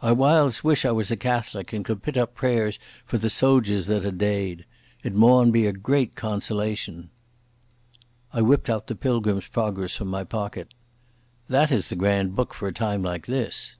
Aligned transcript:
I 0.00 0.12
whiles 0.12 0.62
wish 0.62 0.84
I 0.84 0.92
was 0.92 1.10
a 1.10 1.16
Catholic 1.16 1.72
and 1.72 1.84
could 1.84 2.04
pit 2.04 2.16
up 2.16 2.36
prayers 2.36 2.78
for 3.04 3.18
the 3.18 3.28
sodgers 3.28 3.86
that 3.86 4.04
are 4.04 4.12
deid. 4.12 4.64
It 5.02 5.12
maun 5.12 5.50
be 5.50 5.66
a 5.66 5.72
great 5.72 6.14
consolation." 6.14 7.10
I 8.32 8.42
whipped 8.42 8.70
out 8.70 8.86
the 8.86 8.94
Pilgrim's 8.94 9.48
Progress 9.48 9.96
from 9.96 10.06
my 10.06 10.22
pocket. 10.22 10.72
"That 11.48 11.72
is 11.72 11.88
the 11.88 11.96
grand 11.96 12.36
book 12.36 12.54
for 12.54 12.68
a 12.68 12.72
time 12.72 13.02
like 13.02 13.26
this." 13.26 13.74